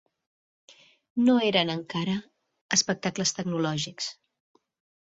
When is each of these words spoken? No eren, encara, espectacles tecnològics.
No 1.27 1.35
eren, 1.49 1.73
encara, 1.75 2.17
espectacles 2.79 3.39
tecnològics. 3.43 4.11